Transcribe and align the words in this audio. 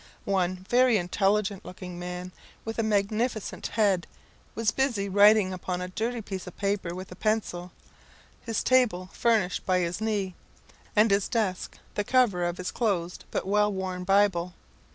One 0.25 0.65
very 0.67 0.97
intelligent 0.97 1.63
looking 1.63 1.99
man, 1.99 2.31
with 2.65 2.79
a 2.79 2.81
magnificent 2.81 3.67
head, 3.67 4.07
was 4.55 4.71
busy 4.71 5.07
writing 5.07 5.53
upon 5.53 5.79
a 5.79 5.89
dirty 5.89 6.23
piece 6.23 6.47
of 6.47 6.57
paper 6.57 6.95
with 6.95 7.11
a 7.11 7.15
pencil, 7.15 7.71
his 8.41 8.63
table 8.63 9.11
furnished 9.13 9.63
by 9.63 9.77
his 9.81 10.01
knee, 10.01 10.33
and 10.95 11.11
his 11.11 11.27
desk 11.27 11.77
the 11.93 12.03
cover 12.03 12.45
of 12.45 12.57
his 12.57 12.71
closed 12.71 13.25
but 13.29 13.45
well 13.45 13.71
worn 13.71 14.03
Bible. 14.03 14.55